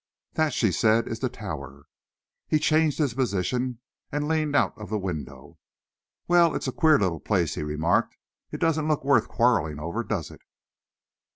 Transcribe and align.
"That," 0.33 0.51
she 0.51 0.71
said, 0.71 1.07
"is 1.07 1.19
the 1.19 1.29
Tower." 1.29 1.85
He 2.47 2.57
changed 2.57 2.97
his 2.97 3.13
position 3.13 3.77
and 4.11 4.27
leaned 4.27 4.55
out 4.55 4.75
of 4.75 4.89
the 4.89 4.97
window. 4.97 5.59
"Well, 6.27 6.55
it's 6.55 6.67
a 6.67 6.71
queer 6.71 6.97
little 6.97 7.19
place," 7.19 7.53
he 7.53 7.61
remarked. 7.61 8.17
"It 8.51 8.59
doesn't 8.59 8.87
look 8.87 9.05
worth 9.05 9.27
quarrelling 9.27 9.79
over, 9.79 10.03
does 10.03 10.31
it?" 10.31 10.41